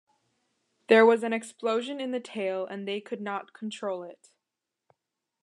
[0.87, 4.31] There was an explosion in the tail and they could not control it.